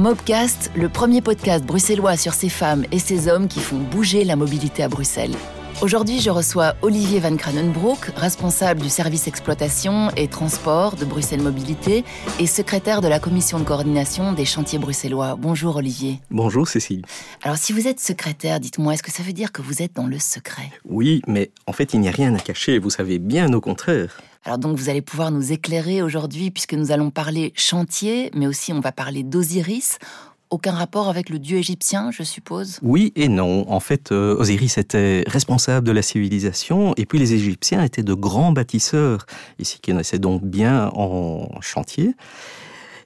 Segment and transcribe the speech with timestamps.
[0.00, 4.34] Mobcast, le premier podcast bruxellois sur ces femmes et ces hommes qui font bouger la
[4.34, 5.36] mobilité à Bruxelles.
[5.82, 12.04] Aujourd'hui, je reçois Olivier Van Kranenbroek, responsable du service exploitation et transport de Bruxelles Mobilité
[12.38, 15.36] et secrétaire de la commission de coordination des chantiers bruxellois.
[15.36, 16.20] Bonjour Olivier.
[16.30, 17.02] Bonjour Cécile.
[17.42, 20.06] Alors si vous êtes secrétaire, dites-moi, est-ce que ça veut dire que vous êtes dans
[20.06, 20.70] le secret?
[20.84, 24.20] Oui, mais en fait, il n'y a rien à cacher, vous savez bien au contraire.
[24.44, 28.72] Alors donc vous allez pouvoir nous éclairer aujourd'hui puisque nous allons parler chantier, mais aussi
[28.72, 29.98] on va parler d'Osiris.
[30.50, 32.80] Aucun rapport avec le dieu égyptien, je suppose?
[32.82, 33.70] Oui et non.
[33.70, 38.14] En fait, euh, Osiris était responsable de la civilisation, et puis les Égyptiens étaient de
[38.14, 39.26] grands bâtisseurs,
[39.60, 42.16] ici qui naissaient donc bien en chantier.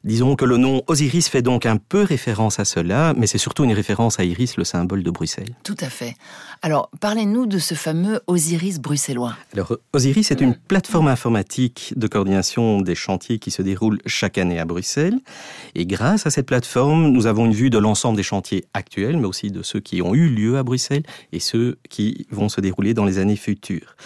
[0.05, 3.65] Disons que le nom Osiris fait donc un peu référence à cela, mais c'est surtout
[3.65, 5.55] une référence à Iris, le symbole de Bruxelles.
[5.63, 6.15] Tout à fait.
[6.61, 9.35] Alors, parlez-nous de ce fameux Osiris bruxellois.
[9.55, 14.59] Alors, Osiris est une plateforme informatique de coordination des chantiers qui se déroule chaque année
[14.59, 15.19] à Bruxelles.
[15.75, 19.27] Et grâce à cette plateforme, nous avons une vue de l'ensemble des chantiers actuels, mais
[19.27, 22.93] aussi de ceux qui ont eu lieu à Bruxelles et ceux qui vont se dérouler
[22.93, 23.97] dans les années futures.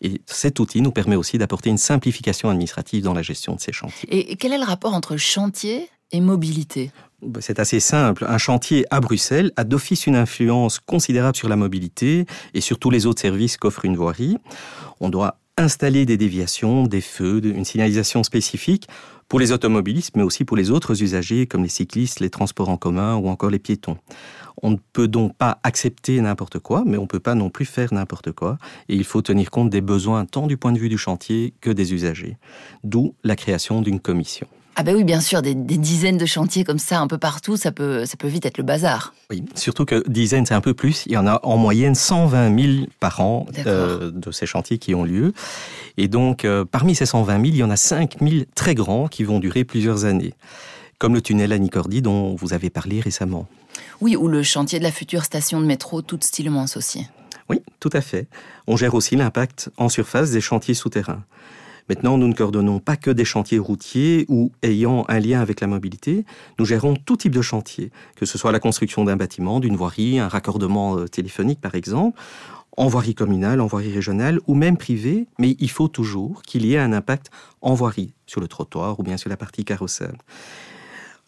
[0.00, 3.72] Et cet outil nous permet aussi d'apporter une simplification administrative dans la gestion de ces
[3.72, 4.08] chantiers.
[4.10, 6.90] Et quel est le rapport entre chantier et mobilité?
[7.22, 8.26] Bah, c'est assez simple.
[8.28, 12.90] Un chantier à Bruxelles a d'office une influence considérable sur la mobilité et sur tous
[12.90, 14.36] les autres services qu'offre une voirie.
[15.00, 18.88] On doit installer des déviations, des feux, une signalisation spécifique
[19.28, 22.76] pour les automobilistes, mais aussi pour les autres usagers comme les cyclistes, les transports en
[22.76, 23.96] commun ou encore les piétons.
[24.62, 27.64] On ne peut donc pas accepter n'importe quoi, mais on ne peut pas non plus
[27.64, 28.58] faire n'importe quoi.
[28.88, 31.70] Et il faut tenir compte des besoins tant du point de vue du chantier que
[31.70, 32.36] des usagers.
[32.82, 34.46] D'où la création d'une commission.
[34.76, 37.70] Ah ben oui, bien sûr, des, dizaines de chantiers comme ça un peu partout, ça
[37.70, 39.14] peut, ça peut vite être le bazar.
[39.30, 41.04] Oui, surtout que dizaines, c'est un peu plus.
[41.06, 44.94] Il y en a en moyenne 120 000 par an euh, de ces chantiers qui
[44.94, 45.32] ont lieu.
[45.96, 49.06] Et donc, euh, parmi ces 120 000, il y en a 5 000 très grands
[49.06, 50.34] qui vont durer plusieurs années.
[50.98, 53.46] Comme le tunnel à Nicordi dont vous avez parlé récemment.
[54.00, 57.06] Oui, ou le chantier de la future station de métro, toute stylement aussi.
[57.48, 58.26] Oui, tout à fait.
[58.66, 61.22] On gère aussi l'impact en surface des chantiers souterrains.
[61.88, 65.66] Maintenant, nous ne coordonnons pas que des chantiers routiers ou ayant un lien avec la
[65.66, 66.24] mobilité.
[66.58, 70.18] Nous gérons tout type de chantier, que ce soit la construction d'un bâtiment, d'une voirie,
[70.18, 72.18] un raccordement euh, téléphonique par exemple,
[72.76, 76.74] en voirie communale, en voirie régionale ou même privée, mais il faut toujours qu'il y
[76.74, 77.30] ait un impact
[77.60, 80.18] en voirie, sur le trottoir ou bien sur la partie carrossable.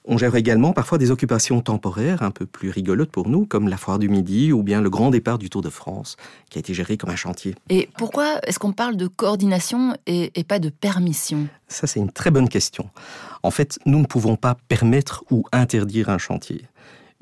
[0.09, 3.77] On gère également parfois des occupations temporaires un peu plus rigolotes pour nous, comme la
[3.77, 6.17] foire du Midi ou bien le grand départ du Tour de France,
[6.49, 7.57] qui a été géré comme un chantier.
[7.71, 11.49] Et pourquoi est-ce qu'on parle de coordination et, et pas de permission?
[11.67, 12.89] Ça, c'est une très bonne question.
[13.43, 16.67] En fait, nous ne pouvons pas permettre ou interdire un chantier.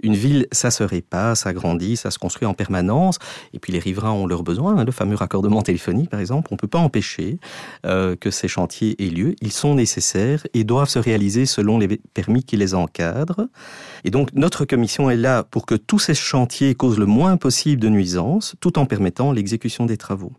[0.04, 3.18] Une ville, ça se répare, ça grandit, ça se construit en permanence.
[3.54, 4.76] Et puis les riverains ont leurs besoins.
[4.76, 4.84] Hein.
[4.84, 7.38] le fameux raccordement téléphonique, par exemple, on ne peut pas empêcher
[7.86, 9.34] euh, que ces chantiers aient lieu.
[9.40, 13.48] Ils sont nécessaires et doivent se réaliser selon les permis qui les encadrent.
[14.04, 17.80] Et donc notre commission est là pour que tous ces chantiers causent le moins possible
[17.80, 20.32] de nuisances, tout en permettant l'exécution des travaux.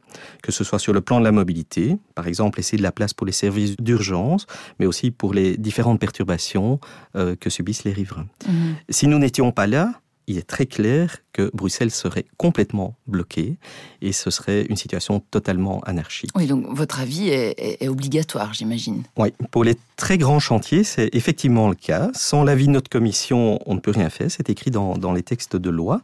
[0.43, 3.13] Que ce soit sur le plan de la mobilité, par exemple laisser de la place
[3.13, 4.45] pour les services d'urgence,
[4.79, 6.79] mais aussi pour les différentes perturbations
[7.15, 8.27] euh, que subissent les riverains.
[8.47, 8.51] Mmh.
[8.89, 9.93] Si nous n'étions pas là,
[10.27, 13.57] il est très clair que Bruxelles serait complètement bloquée
[14.01, 16.31] et ce serait une situation totalement anarchique.
[16.35, 19.03] Oui, donc votre avis est, obligatoire, j'imagine.
[19.17, 22.09] Oui, pour les très grands chantiers, c'est effectivement le cas.
[22.13, 24.31] Sans l'avis de notre commission, on ne peut rien faire.
[24.31, 26.01] C'est écrit dans, dans les textes de loi.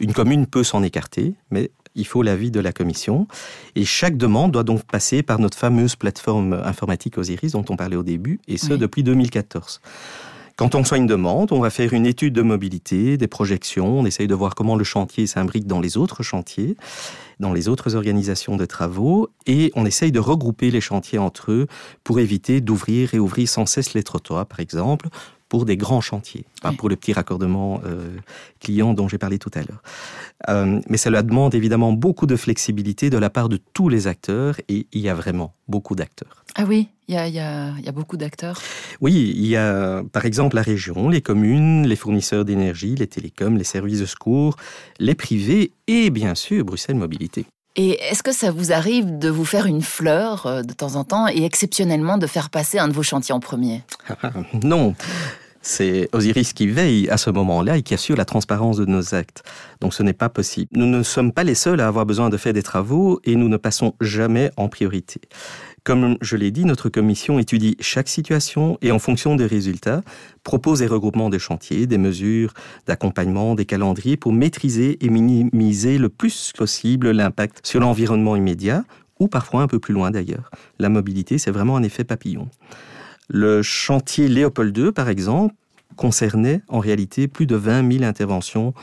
[0.00, 3.26] Une commune peut s'en écarter, mais il faut l'avis de la commission.
[3.74, 7.96] Et chaque demande doit donc passer par notre fameuse plateforme informatique Osiris dont on parlait
[7.96, 9.80] au début, et ce depuis 2014.
[10.56, 14.06] Quand on reçoit une demande, on va faire une étude de mobilité, des projections, on
[14.06, 16.78] essaye de voir comment le chantier s'imbrique dans les autres chantiers,
[17.40, 21.66] dans les autres organisations de travaux, et on essaye de regrouper les chantiers entre eux
[22.04, 25.10] pour éviter d'ouvrir et ouvrir sans cesse les trottoirs, par exemple,
[25.48, 28.16] pour des grands chantiers, pas pour le petit raccordement euh,
[28.60, 29.82] client dont j'ai parlé tout à l'heure.
[30.48, 34.56] Euh, mais cela demande évidemment beaucoup de flexibilité de la part de tous les acteurs,
[34.68, 36.44] et il y a vraiment beaucoup d'acteurs.
[36.56, 38.60] Ah oui, il y a, y a, beaucoup d'acteurs
[39.00, 43.56] Oui, il y a par exemple la région, les communes, les fournisseurs d'énergie, les télécoms,
[43.56, 44.56] les services de secours,
[44.98, 47.46] les privés et bien sûr Bruxelles Mobilité.
[47.76, 51.04] Et est-ce que ça vous arrive de vous faire une fleur euh, de temps en
[51.04, 53.82] temps et exceptionnellement de faire passer un de vos chantiers en premier?
[54.62, 54.94] Non.
[55.60, 59.42] C'est Osiris qui veille à ce moment-là et qui assure la transparence de nos actes.
[59.80, 60.68] Donc ce n'est pas possible.
[60.72, 63.48] Nous ne sommes pas les seuls à avoir besoin de faire des travaux et nous
[63.48, 65.20] ne passons jamais en priorité.
[65.86, 70.02] Comme je l'ai dit, notre commission étudie chaque situation et en fonction des résultats,
[70.42, 72.54] propose des regroupements de chantiers, des mesures
[72.88, 78.82] d'accompagnement, des calendriers pour maîtriser et minimiser le plus possible l'impact sur l'environnement immédiat
[79.20, 80.50] ou parfois un peu plus loin d'ailleurs.
[80.80, 82.48] La mobilité, c'est vraiment un effet papillon.
[83.28, 85.54] Le chantier Léopold II, par exemple,
[85.94, 88.74] concernait en réalité plus de 20 000 interventions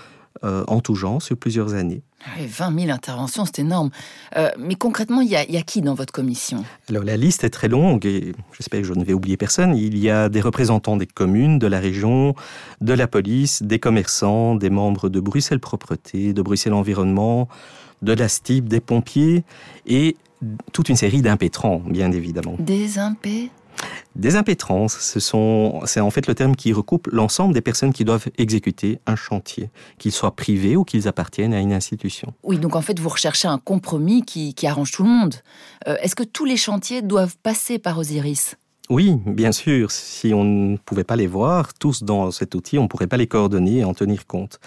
[0.46, 2.02] euh, en tout genre sur plusieurs années.
[2.40, 3.90] 20 ah 000 interventions, c'est énorme.
[4.38, 6.64] Euh, mais concrètement, il y, a, qui dans votre commission?
[6.90, 9.76] Alors la liste est très longue et j'espère que je ne vais oublier personne.
[9.76, 12.36] Il y a des représentants des communes, de la région,
[12.82, 17.48] de la police, des commerçants, des membres de Bruxelles Propreté, de Bruxelles Environnement,
[18.02, 19.44] de la STIP, des pompiers
[19.86, 20.16] et
[20.72, 22.56] toute une série d'impétrants, bien évidemment.
[22.60, 23.63] Des impétrants?
[24.16, 28.06] Des impétrances, ce sont, c'est en fait le terme qui recoupe l'ensemble des personnes qui
[28.06, 32.34] doivent exécuter un chantier, qu'ils soient privés ou qu'ils appartiennent à une institution.
[32.44, 35.36] Oui, donc en fait, vous recherchez un compromis qui, arrange tout le monde.
[35.88, 38.56] Euh, est-ce que tous les chantiers doivent passer par Osiris?
[38.90, 39.92] Oui, bien sûr.
[39.92, 43.16] Si on ne pouvait pas les voir tous dans cet outil, on ne pourrait pas
[43.16, 44.60] les coordonner et en tenir compte.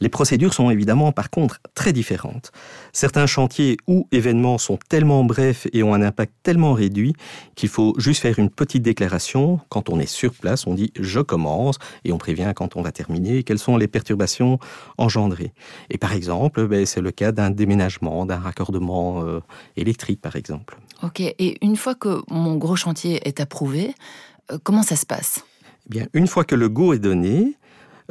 [0.00, 2.50] Les procédures sont évidemment, par contre, très différentes.
[2.92, 7.14] Certains chantiers ou événements sont tellement brefs et ont un impact tellement réduit
[7.54, 9.60] qu'il faut juste faire une petite déclaration.
[9.68, 12.90] Quand on est sur place, on dit je commence et on prévient quand on va
[12.90, 14.58] terminer quelles sont les perturbations
[14.98, 15.52] engendrées.
[15.90, 19.40] Et par exemple, ben, c'est le cas d'un déménagement, d'un raccordement euh,
[19.76, 20.76] électrique, par exemple.
[21.02, 25.44] Ok, et une fois que mon gros chantier est euh, comment ça se passe?
[25.86, 27.56] Eh Bien, une fois que le go est donné,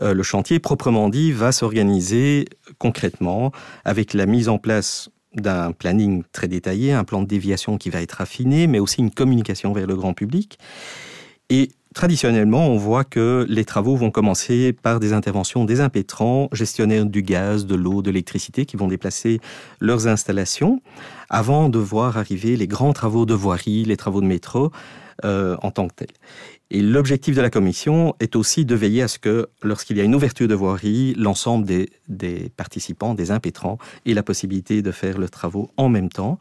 [0.02, 2.46] euh, le chantier proprement dit va s'organiser
[2.78, 3.52] concrètement
[3.86, 8.02] avec la mise en place d'un planning très détaillé, un plan de déviation qui va
[8.02, 10.58] être affiné, mais aussi une communication vers le grand public.
[11.50, 17.08] Et Traditionnellement, on voit que les travaux vont commencer par des interventions des impétrants, gestionnaires
[17.08, 19.42] du gaz, de l'eau, de l'électricité, qui vont déplacer
[19.80, 20.82] leurs installations,
[21.32, 24.72] avant de voir arriver les grands travaux de voirie, les travaux de métro
[25.26, 26.16] euh, en tant que tels.
[26.72, 30.04] Et l'objectif de la commission est aussi de veiller à ce que, lorsqu'il y a
[30.04, 35.18] une ouverture de voirie, l'ensemble des, des participants, des impétrants, aient la possibilité de faire
[35.18, 36.38] leurs travaux en même temps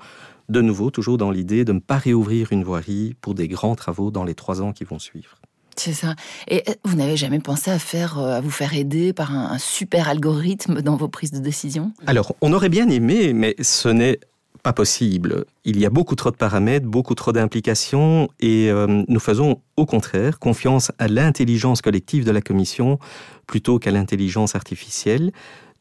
[0.48, 4.10] de nouveau, toujours dans l'idée de ne pas réouvrir une voirie pour des grands travaux
[4.10, 5.38] dans les trois ans qui vont suivre.
[5.76, 6.16] C'est ça.
[6.48, 9.58] Et euh, vous n'avez jamais pensé à faire, euh, à vous faire aider par un,
[9.58, 11.92] super algorithme dans vos prises de décision?
[12.06, 14.19] Alors, on aurait bien aimé, mais ce n'est
[14.62, 15.44] pas possible.
[15.64, 19.87] Il y a beaucoup trop de paramètres, beaucoup trop d'implications, et euh, nous faisons au
[19.87, 22.99] contraire confiance à l'intelligence collective de la Commission
[23.46, 25.32] plutôt qu'à l'intelligence artificielle.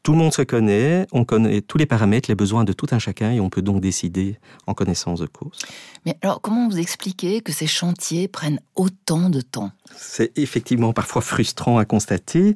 [0.02, 2.98] Tout le monde se connaît, on connaît tous les paramètres, les besoins de tout un
[2.98, 5.58] chacun et on peut donc décider en connaissance de cause.
[6.06, 9.72] Mais alors, comment vous expliquez que ces chantiers prennent autant de temps?
[9.96, 12.54] C'est effectivement parfois frustrant à constater.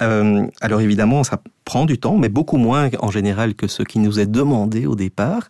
[0.00, 3.98] Euh, alors évidemment, ça prend du temps, mais beaucoup moins en général que ce qui
[3.98, 5.48] nous est demandé au départ.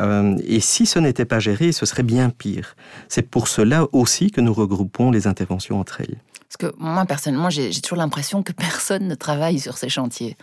[0.00, 2.76] Euh, et si ce n'était pas géré, ce serait bien pire.
[3.08, 6.18] C'est pour cela aussi que nous regroupons les interventions entre elles.
[6.48, 10.36] Parce que moi, personnellement, j'ai toujours l'impression que personne ne travaille sur ces chantiers.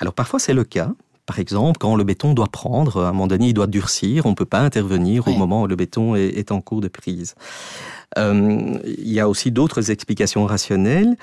[0.00, 0.92] Alors parfois, c'est le cas.
[1.26, 4.30] Par exemple, quand le béton doit prendre, à un moment donné, il doit durcir, on
[4.30, 7.36] ne peut pas intervenir au moment où le béton est, en cours de prise.
[8.18, 11.16] Euh, il y a aussi d'autres explications rationnelles.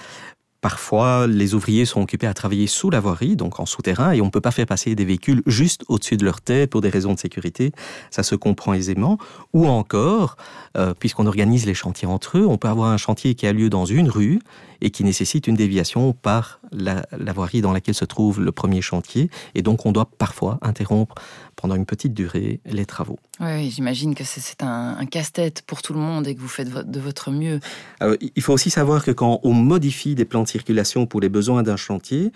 [0.61, 4.25] Parfois, les ouvriers sont occupés à travailler sous la voirie, donc en souterrain, et on
[4.25, 7.13] ne peut pas faire passer des véhicules juste au-dessus de leur tête pour des raisons
[7.13, 7.71] de sécurité.
[8.09, 9.19] Ça se comprend aisément.
[9.53, 10.35] Ou encore,
[10.75, 13.69] euh, puisqu'on organise les chantiers entre eux, on peut avoir un chantier qui a lieu
[13.69, 14.39] dans une rue
[14.81, 18.81] et qui nécessite une déviation par la, la voirie dans laquelle se trouve le premier
[18.81, 21.15] chantier, et donc on doit parfois interrompre
[21.55, 23.19] pendant une petite durée les travaux.
[23.39, 26.99] Oui, j'imagine que c'est un, casse-tête pour tout le monde et que vous faites de
[26.99, 27.59] votre mieux.
[28.01, 31.63] il faut aussi savoir que quand on modifie des plans de circulation pour les besoins
[31.63, 32.31] d'un chantier,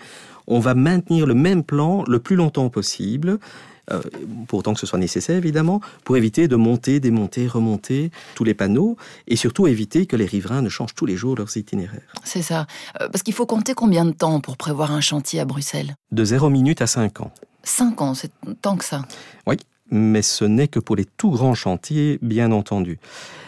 [0.46, 3.38] on va maintenir le même plan le plus longtemps possible.
[3.92, 4.00] Euh,
[4.48, 8.54] pour autant que ce soit nécessaire évidemment, pour éviter de monter, démonter, remonter tous les
[8.54, 8.96] panneaux
[9.26, 12.12] et surtout éviter que les riverains ne changent tous les jours leurs itinéraires.
[12.24, 12.66] C'est ça.
[13.00, 15.94] Euh, parce qu'il faut compter combien de temps pour prévoir un chantier à Bruxelles?
[16.10, 17.32] De 0 minutes à 5 ans.
[17.64, 19.02] 5 ans, c'est tant que ça.
[19.46, 19.56] Oui,
[19.90, 22.98] mais ce n'est que pour les tout grands chantiers, bien entendu.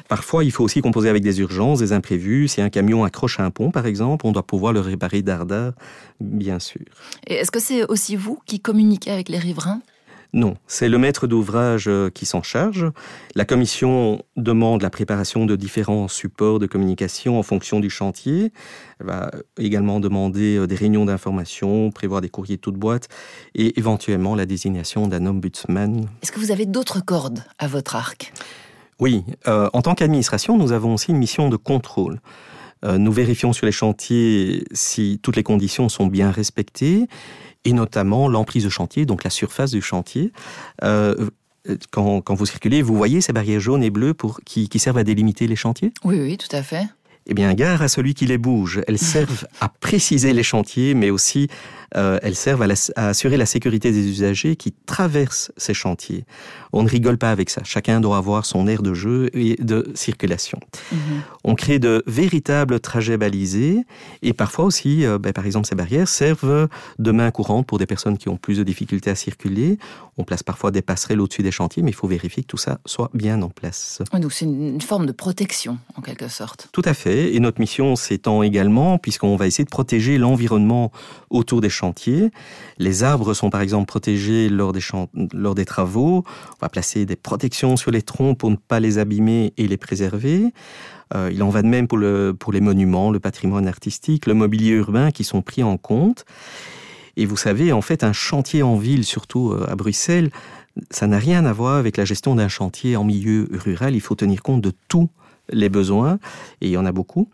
[0.08, 2.48] Parfois, il faut aussi composer avec des urgences, des imprévus.
[2.48, 5.72] Si un camion accroche un pont, par exemple, on doit pouvoir le réparer d'ardard,
[6.20, 6.82] bien sûr.
[7.26, 9.80] Et est-ce que c'est aussi vous qui communiquez avec les riverains?
[10.34, 12.90] Non, c'est le maître d'ouvrage euh, qui s'en charge.
[13.36, 18.52] La commission demande la préparation de différents supports de communication en fonction du chantier.
[18.98, 23.08] Elle va également demander euh, des réunions d'information, prévoir des courriers de toute boîte
[23.54, 26.08] et éventuellement la désignation d'un ombudsman.
[26.20, 28.32] Est-ce que vous avez d'autres cordes à votre arc?
[28.98, 32.18] Oui, euh, en tant qu'administration, nous avons aussi une mission de contrôle.
[32.84, 37.06] Nous vérifions sur les chantiers si toutes les conditions sont bien respectées
[37.64, 40.32] et notamment l'emprise de chantier, donc la surface du chantier.
[40.82, 41.14] Euh,
[41.90, 44.98] quand, quand, vous circulez, vous voyez ces barrières jaunes et bleues pour, qui, qui servent
[44.98, 45.92] à délimiter les chantiers?
[46.04, 46.84] Oui, oui, tout à fait.
[47.26, 48.82] Eh bien, gare à celui qui les bouge.
[48.86, 51.48] Elles servent à préciser les chantiers, mais aussi
[51.96, 56.24] euh, elles servent à, assurer la sécurité des usagers qui traversent ces chantiers.
[56.72, 57.62] On ne rigole pas avec ça.
[57.64, 60.58] Chacun doit avoir son aire de jeu et de circulation.
[60.92, 60.98] Mhm.
[61.44, 63.84] On crée de véritables trajets balisés
[64.22, 67.86] et parfois aussi, euh, ben, par exemple, ces barrières servent de main courante pour des
[67.86, 69.78] personnes qui ont plus de difficultés à circuler.
[70.16, 72.78] On place parfois des passerelles au-dessus des chantiers, mais il faut vérifier que tout ça
[72.86, 74.00] soit bien en place.
[74.12, 76.68] donc c'est une forme de protection en quelque sorte.
[76.72, 77.34] Tout à fait.
[77.34, 80.92] Et notre mission s'étend également, puisqu'on va essayer de protéger l'environnement
[81.30, 81.83] autour des chantiers.
[82.78, 86.24] Les arbres sont par exemple protégés lors des, travaux.
[86.26, 89.76] On va placer des protections sur les troncs pour ne pas les abîmer et les
[89.76, 90.52] préserver.
[91.14, 94.34] Euh, il en va de même pour, le, pour les monuments, le patrimoine artistique, le
[94.34, 96.24] mobilier urbain qui sont pris en compte.
[97.16, 100.30] Et vous savez, en fait, un chantier en ville, surtout euh, à Bruxelles,
[100.90, 103.94] ça n'a rien à voir avec la gestion d'un chantier en milieu rural.
[103.94, 105.08] Il faut tenir compte de tous
[105.50, 106.18] les besoins,
[106.60, 107.28] et il y en a beaucoup.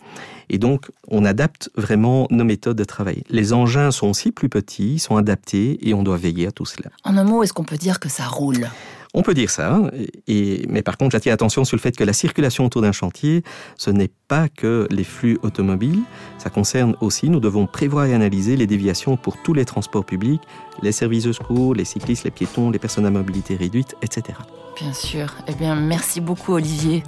[0.49, 3.23] Et donc, on adapte vraiment nos méthodes de travail.
[3.31, 6.90] Les engins sont aussi plus petits, sont adaptés, et on doit veiller à tout cela.
[7.05, 8.69] En un mot, est-ce qu'on peut dire que ça roule?
[9.12, 9.81] On peut dire ça,
[10.29, 13.43] et, mais par contre j'attire attention sur le fait que la circulation autour d'un chantier,
[13.76, 16.02] ce n'est pas que les flux automobiles,
[16.38, 20.43] ça concerne aussi, nous devons prévoir et analyser les déviations pour tous les transports publics,
[20.83, 24.38] les services de secours, les cyclistes, les piétons, les personnes à mobilité réduite, etc.
[24.81, 25.35] Bien sûr.
[25.47, 27.03] Eh bien, merci beaucoup Olivier.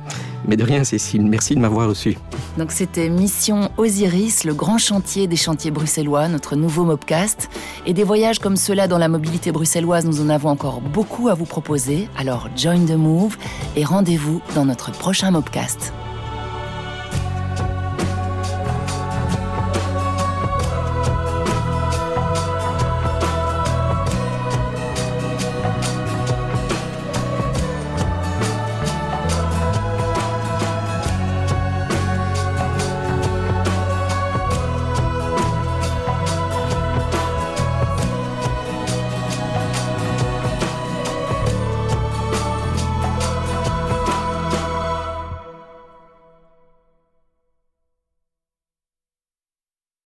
[0.47, 2.19] Mais de rien Cécile, merci de m'avoir reçu.
[2.59, 7.49] Donc c'était Mission Osiris, le grand chantier des chantiers bruxellois, notre nouveau Mobcast.
[7.87, 11.35] Et des voyages comme cela dans la mobilité bruxelloise, nous en avons encore beaucoup à
[11.35, 12.09] vous proposer.
[12.19, 13.38] Alors join the move
[13.76, 15.95] et rendez-vous dans notre prochain Mobcast.